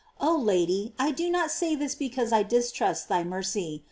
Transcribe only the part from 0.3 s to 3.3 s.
Lady, I do not say this because I distrust thy